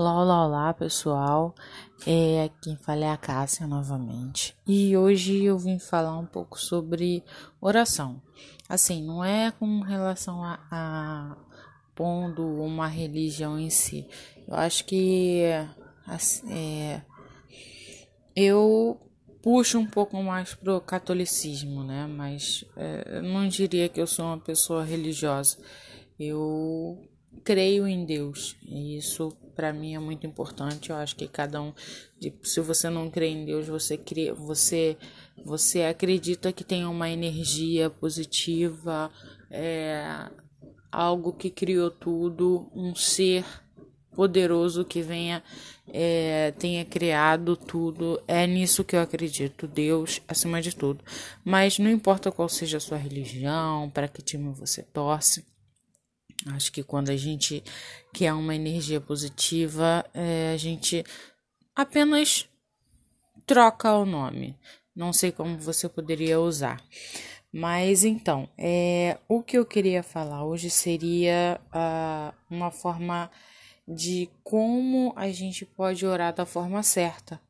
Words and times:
Olá, 0.00 0.18
olá, 0.18 0.46
olá, 0.46 0.72
pessoal. 0.72 1.54
É, 2.06 2.50
quem 2.62 2.74
fala 2.74 3.04
é 3.04 3.10
a 3.10 3.18
Cássia 3.18 3.66
novamente. 3.66 4.56
E 4.66 4.96
hoje 4.96 5.44
eu 5.44 5.58
vim 5.58 5.78
falar 5.78 6.18
um 6.18 6.24
pouco 6.24 6.58
sobre 6.58 7.22
oração. 7.60 8.18
Assim, 8.66 9.04
não 9.04 9.22
é 9.22 9.50
com 9.50 9.80
relação 9.80 10.42
a, 10.42 10.58
a 10.70 11.36
pondo 11.94 12.42
uma 12.62 12.86
religião 12.86 13.58
em 13.58 13.68
si. 13.68 14.08
Eu 14.48 14.54
acho 14.54 14.86
que 14.86 15.42
assim, 16.06 16.50
é, 16.50 17.02
eu 18.34 18.98
puxo 19.42 19.78
um 19.78 19.86
pouco 19.86 20.16
mais 20.22 20.54
pro 20.54 20.80
catolicismo, 20.80 21.84
né? 21.84 22.06
Mas 22.06 22.64
é, 22.74 23.20
não 23.20 23.46
diria 23.46 23.86
que 23.86 24.00
eu 24.00 24.06
sou 24.06 24.24
uma 24.24 24.38
pessoa 24.38 24.82
religiosa. 24.82 25.58
Eu 26.18 27.09
creio 27.44 27.86
em 27.86 28.04
Deus 28.04 28.56
e 28.62 28.96
isso 28.96 29.36
para 29.54 29.72
mim 29.72 29.94
é 29.94 29.98
muito 29.98 30.26
importante. 30.26 30.90
Eu 30.90 30.96
acho 30.96 31.16
que 31.16 31.28
cada 31.28 31.60
um, 31.60 31.72
se 32.42 32.60
você 32.60 32.88
não 32.88 33.10
crê 33.10 33.28
em 33.28 33.44
Deus, 33.44 33.66
você 33.66 33.96
crê, 33.96 34.32
você 34.32 34.96
você 35.44 35.82
acredita 35.82 36.52
que 36.52 36.64
tem 36.64 36.84
uma 36.84 37.08
energia 37.08 37.88
positiva, 37.88 39.10
é, 39.50 40.30
algo 40.92 41.32
que 41.32 41.50
criou 41.50 41.90
tudo, 41.90 42.70
um 42.74 42.94
ser 42.94 43.44
poderoso 44.14 44.84
que 44.84 45.00
venha 45.00 45.42
é, 45.92 46.52
tenha 46.52 46.84
criado 46.84 47.56
tudo. 47.56 48.20
É 48.26 48.46
nisso 48.46 48.84
que 48.84 48.96
eu 48.96 49.00
acredito, 49.00 49.66
Deus 49.66 50.20
acima 50.28 50.60
de 50.60 50.74
tudo. 50.74 51.04
Mas 51.44 51.78
não 51.78 51.90
importa 51.90 52.30
qual 52.30 52.48
seja 52.48 52.76
a 52.76 52.80
sua 52.80 52.98
religião, 52.98 53.90
para 53.90 54.08
que 54.08 54.22
time 54.22 54.52
você 54.52 54.82
torce. 54.82 55.44
Acho 56.46 56.72
que 56.72 56.82
quando 56.82 57.10
a 57.10 57.16
gente 57.16 57.62
quer 58.14 58.32
uma 58.32 58.54
energia 58.54 59.00
positiva, 59.00 60.04
é, 60.14 60.52
a 60.54 60.56
gente 60.56 61.04
apenas 61.74 62.48
troca 63.46 63.92
o 63.92 64.06
nome. 64.06 64.56
Não 64.94 65.12
sei 65.12 65.32
como 65.32 65.58
você 65.58 65.88
poderia 65.88 66.40
usar. 66.40 66.82
Mas 67.52 68.04
então, 68.04 68.48
é, 68.56 69.18
o 69.28 69.42
que 69.42 69.58
eu 69.58 69.66
queria 69.66 70.02
falar 70.02 70.44
hoje 70.44 70.70
seria 70.70 71.60
uh, 71.74 72.34
uma 72.48 72.70
forma 72.70 73.30
de 73.86 74.30
como 74.44 75.12
a 75.16 75.30
gente 75.32 75.66
pode 75.66 76.06
orar 76.06 76.32
da 76.32 76.46
forma 76.46 76.80
certa, 76.82 77.40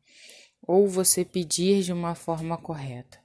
ou 0.67 0.89
você 0.89 1.23
pedir 1.23 1.83
de 1.83 1.93
uma 1.93 2.15
forma 2.15 2.57
correta. 2.57 3.19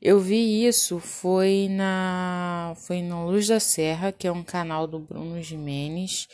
Eu 0.00 0.20
vi 0.20 0.64
isso 0.64 1.00
foi 1.00 1.68
na 1.68 2.72
foi 2.76 3.02
no 3.02 3.26
Luz 3.26 3.48
da 3.48 3.58
Serra, 3.58 4.12
que 4.12 4.28
é 4.28 4.32
um 4.32 4.44
canal 4.44 4.86
do 4.86 5.00
Bruno 5.00 5.42
Jimenez 5.42 6.28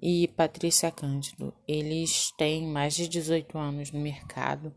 e 0.00 0.26
Patrícia 0.28 0.90
Cândido. 0.90 1.52
Eles 1.68 2.32
têm 2.38 2.66
mais 2.66 2.94
de 2.94 3.06
18 3.06 3.58
anos 3.58 3.92
no 3.92 4.00
mercado. 4.00 4.74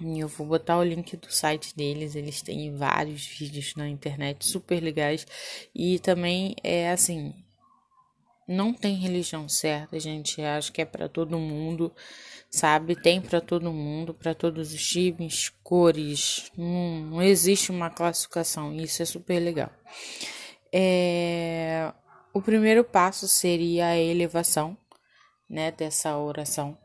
E 0.00 0.20
eu 0.20 0.28
vou 0.28 0.46
botar 0.46 0.78
o 0.78 0.84
link 0.84 1.14
do 1.16 1.30
site 1.30 1.76
deles, 1.76 2.14
eles 2.14 2.40
têm 2.40 2.74
vários 2.74 3.26
vídeos 3.26 3.74
na 3.74 3.88
internet 3.88 4.46
super 4.46 4.82
legais 4.82 5.26
e 5.74 5.98
também 5.98 6.54
é 6.62 6.90
assim, 6.90 7.34
não 8.50 8.72
tem 8.72 8.96
religião 8.96 9.48
certa, 9.48 9.98
gente, 9.98 10.42
acho 10.42 10.72
que 10.72 10.82
é 10.82 10.84
para 10.84 11.08
todo 11.08 11.38
mundo 11.38 11.92
sabe? 12.50 12.96
Tem 12.96 13.20
para 13.20 13.40
todo 13.40 13.72
mundo, 13.72 14.12
para 14.12 14.34
todos 14.34 14.74
os 14.74 14.86
times, 14.86 15.50
cores, 15.62 16.50
não, 16.56 17.00
não, 17.02 17.22
existe 17.22 17.70
uma 17.70 17.88
classificação, 17.88 18.74
isso 18.74 19.02
é 19.02 19.06
super 19.06 19.38
legal. 19.38 19.70
É, 20.72 21.92
o 22.34 22.42
primeiro 22.42 22.82
passo 22.82 23.28
seria 23.28 23.86
a 23.88 23.96
elevação, 23.96 24.76
né, 25.48 25.70
dessa 25.70 26.16
oração 26.16 26.76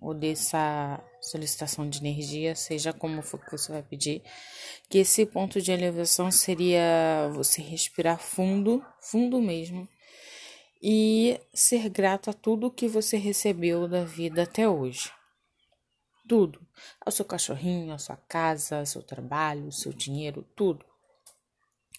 ou 0.00 0.14
dessa 0.14 1.02
solicitação 1.20 1.88
de 1.88 1.98
energia, 1.98 2.54
seja 2.54 2.92
como 2.92 3.20
for 3.20 3.44
que 3.44 3.50
você 3.50 3.72
vai 3.72 3.82
pedir, 3.82 4.22
que 4.88 4.98
esse 4.98 5.26
ponto 5.26 5.60
de 5.60 5.72
elevação 5.72 6.30
seria 6.30 7.28
você 7.32 7.60
respirar 7.60 8.18
fundo, 8.18 8.82
fundo 9.00 9.40
mesmo, 9.42 9.88
e 10.82 11.40
ser 11.52 11.88
grato 11.88 12.30
a 12.30 12.32
tudo 12.32 12.70
que 12.70 12.86
você 12.86 13.16
recebeu 13.16 13.88
da 13.88 14.04
vida 14.04 14.42
até 14.42 14.68
hoje. 14.68 15.10
Tudo. 16.28 16.60
Ao 17.04 17.10
seu 17.10 17.24
cachorrinho, 17.24 17.92
à 17.92 17.98
sua 17.98 18.16
casa, 18.16 18.78
ao 18.78 18.86
seu 18.86 19.02
trabalho, 19.02 19.72
seu 19.72 19.92
dinheiro, 19.92 20.46
tudo. 20.54 20.84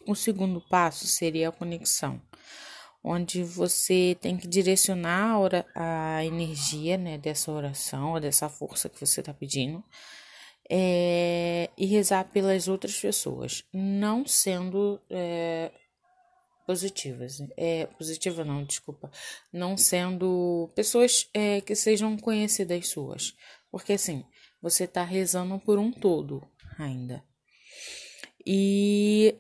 O 0.08 0.16
segundo 0.16 0.62
passo 0.62 1.06
seria 1.08 1.50
a 1.50 1.52
conexão, 1.52 2.22
onde 3.04 3.44
você 3.44 4.18
tem 4.22 4.38
que 4.38 4.48
direcionar 4.48 5.36
a, 5.76 6.18
a 6.18 6.26
energia 6.26 6.98
né, 6.98 7.18
dessa 7.18 7.52
oração, 7.52 8.20
dessa 8.20 8.48
força 8.48 8.88
que 8.88 9.00
você 9.00 9.20
está 9.20 9.34
pedindo, 9.34 9.84
é, 10.70 11.70
e 11.78 11.86
rezar 11.88 12.26
pelas 12.26 12.68
outras 12.68 12.98
pessoas, 12.98 13.64
não 13.74 14.26
sendo 14.26 15.02
é, 15.10 15.72
positivas. 16.70 17.40
É, 17.58 17.88
positiva 17.98 18.46
não, 18.46 18.64
desculpa. 18.64 19.10
Não 19.52 19.76
sendo 19.76 20.70
pessoas 20.76 21.28
é, 21.34 21.62
que 21.62 21.74
sejam 21.74 22.16
conhecidas 22.16 22.90
suas. 22.90 23.34
Porque 23.72 23.94
assim, 23.94 24.24
você 24.62 24.84
está 24.84 25.04
rezando 25.04 25.58
por 25.58 25.80
um 25.80 25.92
todo 25.92 26.48
ainda. 26.78 27.24
E 28.46 29.36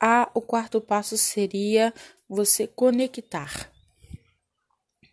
a, 0.00 0.28
o 0.34 0.42
quarto 0.42 0.80
passo 0.80 1.16
seria 1.16 1.94
você 2.28 2.66
conectar 2.66 3.70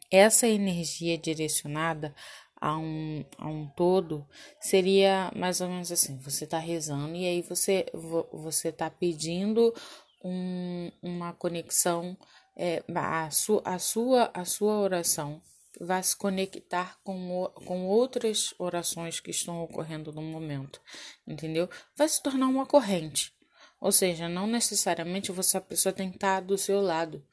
essa 0.10 0.48
energia 0.48 1.20
direcionada 1.20 2.16
a 2.64 2.78
um, 2.78 3.26
a 3.38 3.48
um 3.50 3.68
todo 3.68 4.26
seria 4.58 5.30
mais 5.36 5.60
ou 5.60 5.68
menos 5.68 5.92
assim: 5.92 6.18
você 6.18 6.46
está 6.46 6.58
rezando 6.58 7.14
e 7.14 7.28
aí 7.28 7.42
você 7.42 7.86
você 8.32 8.70
está 8.70 8.90
pedindo 8.90 9.74
um, 10.24 10.92
uma 11.02 11.34
conexão, 11.34 12.18
é, 12.56 12.84
a, 12.96 13.30
su, 13.32 13.62
a, 13.66 13.78
sua, 13.80 14.32
a 14.34 14.46
sua 14.46 14.80
oração 14.80 15.42
vai 15.80 16.02
se 16.04 16.16
conectar 16.16 17.00
com, 17.04 17.44
o, 17.44 17.50
com 17.50 17.86
outras 17.86 18.54
orações 18.60 19.20
que 19.20 19.32
estão 19.32 19.62
ocorrendo 19.64 20.12
no 20.12 20.22
momento, 20.22 20.80
entendeu? 21.28 21.70
Vai 21.96 22.08
se 22.08 22.22
tornar 22.22 22.48
uma 22.48 22.66
corrente. 22.66 23.34
Ou 23.82 23.92
seja, 23.92 24.30
não 24.30 24.48
necessariamente 24.48 25.32
você 25.32 25.58
a 25.58 25.62
pessoa 25.62 25.92
tem 25.92 26.10
que 26.10 26.16
estar 26.16 26.40
do 26.42 26.58
seu 26.58 26.80
lado, 26.80 27.26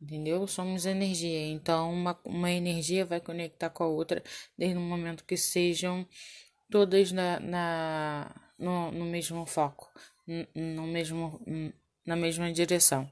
entendeu? 0.00 0.46
Somos 0.46 0.86
energia, 0.86 1.46
então 1.48 1.92
uma, 1.92 2.18
uma 2.24 2.50
energia 2.50 3.04
vai 3.04 3.20
conectar 3.20 3.68
com 3.68 3.84
a 3.84 3.88
outra 3.88 4.22
desde 4.56 4.78
o 4.78 4.80
momento 4.80 5.24
que 5.24 5.36
sejam 5.36 6.06
todas 6.70 7.12
na, 7.12 7.40
na 7.40 8.34
no, 8.58 8.90
no 8.90 9.04
mesmo 9.04 9.44
foco, 9.44 9.90
no 10.54 10.86
mesmo 10.86 11.40
na 12.08 12.16
mesma 12.16 12.50
direção. 12.50 13.06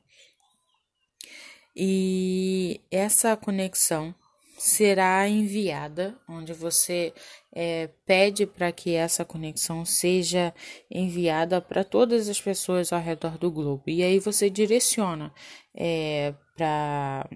E 1.76 2.80
essa 2.90 3.36
conexão 3.36 4.14
será 4.58 5.28
enviada, 5.28 6.18
onde 6.26 6.54
você 6.54 7.12
é, 7.52 7.90
pede 8.06 8.46
para 8.46 8.72
que 8.72 8.94
essa 8.94 9.22
conexão 9.22 9.84
seja 9.84 10.54
enviada 10.90 11.60
para 11.60 11.84
todas 11.84 12.30
as 12.30 12.40
pessoas 12.40 12.90
ao 12.90 13.00
redor 13.00 13.36
do 13.36 13.50
globo. 13.50 13.82
E 13.86 14.02
aí 14.02 14.18
você 14.18 14.48
direciona 14.48 15.30
é, 15.74 16.32
para 16.56 17.28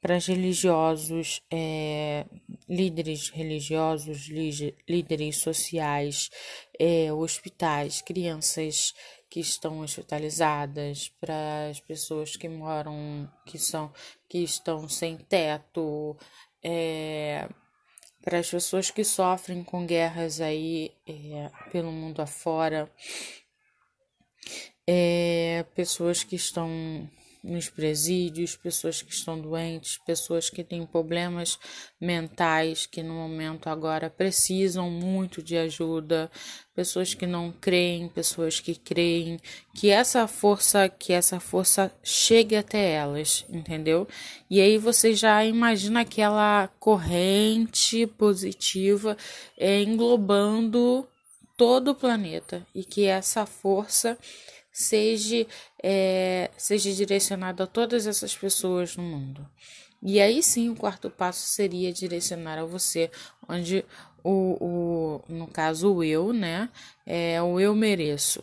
para 0.00 0.18
religiosos, 0.18 1.40
é, 1.50 2.26
líderes 2.68 3.30
religiosos, 3.30 4.28
líderes 4.86 5.38
sociais, 5.38 6.28
é, 6.78 7.10
hospitais, 7.10 8.02
crianças 8.02 8.92
que 9.34 9.40
estão 9.40 9.80
hospitalizadas, 9.80 11.12
para 11.20 11.68
as 11.68 11.80
pessoas 11.80 12.36
que 12.36 12.48
moram, 12.48 13.28
que 13.44 13.58
são, 13.58 13.92
que 14.28 14.38
estão 14.38 14.88
sem 14.88 15.16
teto, 15.16 16.16
é, 16.62 17.48
para 18.22 18.38
as 18.38 18.48
pessoas 18.48 18.92
que 18.92 19.02
sofrem 19.02 19.64
com 19.64 19.84
guerras 19.84 20.40
aí 20.40 20.92
é, 21.04 21.50
pelo 21.72 21.90
mundo 21.90 22.22
afora, 22.22 22.88
é, 24.86 25.64
pessoas 25.74 26.22
que 26.22 26.36
estão 26.36 27.10
nos 27.44 27.68
presídios, 27.68 28.56
pessoas 28.56 29.02
que 29.02 29.12
estão 29.12 29.38
doentes, 29.38 29.98
pessoas 29.98 30.48
que 30.48 30.64
têm 30.64 30.86
problemas 30.86 31.58
mentais 32.00 32.86
que 32.86 33.02
no 33.02 33.12
momento 33.12 33.68
agora 33.68 34.08
precisam 34.08 34.90
muito 34.90 35.42
de 35.42 35.56
ajuda, 35.56 36.30
pessoas 36.74 37.12
que 37.12 37.26
não 37.26 37.52
creem, 37.52 38.08
pessoas 38.08 38.60
que 38.60 38.74
creem, 38.74 39.38
que 39.74 39.90
essa 39.90 40.26
força, 40.26 40.88
que 40.88 41.12
essa 41.12 41.38
força 41.38 41.92
chegue 42.02 42.56
até 42.56 42.92
elas, 42.92 43.44
entendeu? 43.50 44.08
E 44.48 44.60
aí 44.60 44.78
você 44.78 45.14
já 45.14 45.44
imagina 45.44 46.00
aquela 46.00 46.68
corrente 46.80 48.06
positiva 48.06 49.16
é, 49.58 49.82
englobando 49.82 51.06
todo 51.56 51.92
o 51.92 51.94
planeta 51.94 52.66
e 52.74 52.84
que 52.84 53.04
essa 53.04 53.46
força 53.46 54.18
seja, 54.74 55.46
é, 55.82 56.50
seja 56.56 56.92
direcionado 56.92 57.62
a 57.62 57.66
todas 57.66 58.06
essas 58.08 58.36
pessoas 58.36 58.96
no 58.96 59.04
mundo. 59.04 59.48
E 60.02 60.20
aí 60.20 60.42
sim 60.42 60.68
o 60.68 60.76
quarto 60.76 61.08
passo 61.08 61.46
seria 61.46 61.92
direcionar 61.92 62.58
a 62.58 62.64
você, 62.64 63.10
onde 63.48 63.84
o, 64.22 64.58
o 64.60 65.20
no 65.28 65.46
caso 65.46 65.94
o 65.94 66.04
eu, 66.04 66.32
né? 66.32 66.68
É 67.06 67.40
o 67.40 67.58
eu 67.60 67.74
mereço. 67.74 68.42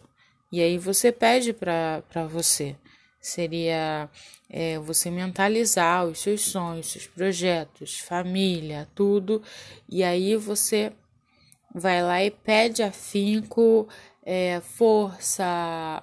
E 0.51 0.61
aí 0.61 0.77
você 0.77 1.11
pede 1.11 1.53
para 1.53 2.27
você. 2.29 2.75
Seria 3.19 4.09
é, 4.49 4.79
você 4.79 5.11
mentalizar 5.11 6.05
os 6.05 6.19
seus 6.19 6.41
sonhos, 6.41 6.91
seus 6.91 7.07
projetos, 7.07 7.99
família, 7.99 8.87
tudo. 8.95 9.43
E 9.87 10.03
aí 10.03 10.35
você 10.35 10.91
vai 11.73 12.01
lá 12.01 12.23
e 12.23 12.31
pede 12.31 12.81
afinco, 12.83 13.87
é, 14.23 14.59
força, 14.61 16.01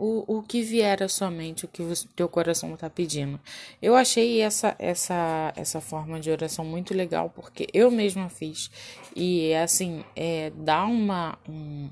o, 0.00 0.38
o 0.38 0.42
que 0.42 0.62
vier 0.62 1.02
à 1.02 1.08
sua 1.08 1.30
mente, 1.30 1.66
o 1.66 1.68
que 1.68 1.82
o 1.82 1.94
teu 2.16 2.26
coração 2.26 2.72
está 2.72 2.88
pedindo. 2.88 3.38
Eu 3.82 3.94
achei 3.94 4.40
essa, 4.40 4.74
essa, 4.78 5.52
essa 5.54 5.78
forma 5.78 6.18
de 6.18 6.30
oração 6.30 6.64
muito 6.64 6.94
legal, 6.94 7.28
porque 7.28 7.68
eu 7.74 7.90
mesma 7.90 8.30
fiz. 8.30 8.70
E, 9.14 9.54
assim, 9.54 10.02
é, 10.16 10.50
dá 10.56 10.84
uma... 10.86 11.38
Um, 11.46 11.90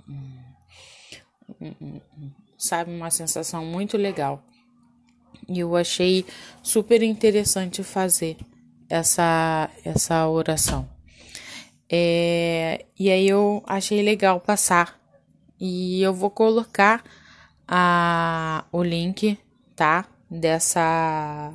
um, 1.61 2.01
sabe, 2.57 2.91
uma 2.91 3.11
sensação 3.11 3.67
muito 3.67 3.99
legal. 3.99 4.43
E 5.47 5.59
eu 5.61 5.77
achei 5.77 6.25
super 6.63 7.03
interessante 7.03 7.83
fazer 7.83 8.39
essa, 8.89 9.71
essa 9.85 10.27
oração. 10.27 10.89
É, 11.91 12.87
e 12.99 13.11
aí 13.11 13.29
eu 13.29 13.63
achei 13.67 14.03
legal 14.03 14.41
passar. 14.41 14.99
E 15.61 16.01
eu 16.01 16.15
vou 16.15 16.31
colocar 16.31 17.05
a, 17.69 18.65
o 18.73 18.83
link, 18.83 19.39
tá? 19.77 20.07
Dessa 20.31 21.53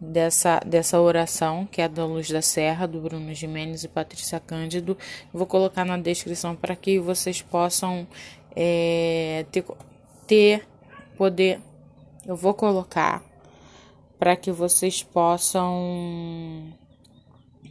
dessa, 0.00 0.60
dessa 0.60 1.00
oração, 1.00 1.66
que 1.66 1.82
é 1.82 1.88
da 1.88 2.04
Luz 2.04 2.28
da 2.30 2.40
Serra, 2.40 2.86
do 2.86 3.00
Bruno 3.00 3.34
Jimenez 3.34 3.84
e 3.84 3.88
Patrícia 3.88 4.38
Cândido. 4.40 4.96
vou 5.32 5.46
colocar 5.46 5.84
na 5.84 5.98
descrição 5.98 6.54
para 6.54 6.76
que 6.76 6.98
vocês 6.98 7.42
possam 7.42 8.06
é, 8.54 9.44
ter, 9.50 9.64
ter, 10.26 10.66
poder. 11.16 11.60
Eu 12.26 12.36
vou 12.36 12.54
colocar 12.54 13.22
para 14.18 14.36
que 14.36 14.50
vocês 14.50 15.02
possam 15.02 16.72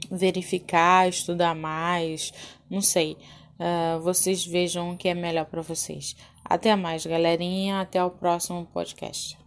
verificar, 0.10 1.08
estudar 1.08 1.56
mais, 1.56 2.32
não 2.70 2.82
sei. 2.82 3.18
Uh, 3.60 4.00
vocês 4.02 4.46
vejam 4.46 4.92
o 4.92 4.98
que 4.98 5.10
é 5.10 5.16
melhor 5.16 5.46
para 5.46 5.62
vocês. 5.62 6.16
Até 6.50 6.76
mais, 6.76 7.06
galerinha. 7.06 7.82
Até 7.82 8.04
o 8.04 8.10
próximo 8.10 8.66
podcast. 8.74 9.38